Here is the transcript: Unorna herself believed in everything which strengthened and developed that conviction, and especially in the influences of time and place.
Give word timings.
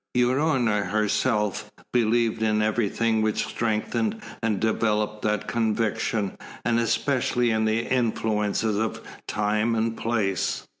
Unorna 0.17 0.83
herself 0.89 1.71
believed 1.93 2.41
in 2.41 2.63
everything 2.63 3.21
which 3.21 3.45
strengthened 3.45 4.19
and 4.41 4.59
developed 4.59 5.21
that 5.21 5.47
conviction, 5.47 6.39
and 6.65 6.79
especially 6.79 7.51
in 7.51 7.65
the 7.65 7.81
influences 7.85 8.77
of 8.77 9.03
time 9.27 9.75
and 9.75 9.95
place. 9.95 10.65